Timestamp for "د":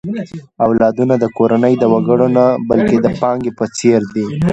1.19-1.25, 1.77-1.83, 3.01-3.07